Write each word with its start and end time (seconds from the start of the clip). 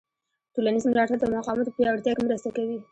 ټولنیز 0.53 0.83
ملاتړ 0.91 1.17
د 1.19 1.23
مقاومت 1.33 1.65
په 1.67 1.75
پیاوړتیا 1.77 2.13
کې 2.15 2.25
مرسته 2.27 2.49
کوي. 2.55 2.77